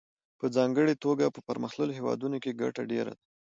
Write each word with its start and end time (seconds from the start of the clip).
په 0.39 0.45
ځانګړې 0.55 0.93
توګه 1.03 1.25
په 1.35 1.39
پرمختللو 1.47 1.95
هېوادونو 1.99 2.37
کې 2.43 2.57
ګټه 2.61 2.81
ډېره 2.91 3.11
ده 3.17 3.23